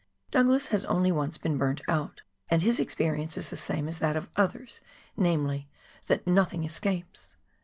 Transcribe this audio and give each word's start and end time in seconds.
Douglas 0.31 0.69
has 0.69 0.83
only 0.85 1.11
once 1.11 1.37
been 1.37 1.59
burnt 1.59 1.81
out, 1.87 2.23
and 2.49 2.63
his 2.63 2.79
experience 2.79 3.37
is 3.37 3.51
the 3.51 3.55
same 3.55 3.87
as 3.87 3.99
that 3.99 4.17
of 4.17 4.31
others, 4.35 4.81
namely, 5.15 5.67
that 6.07 6.25
nothing 6.25 6.63
escapes. 6.63 7.35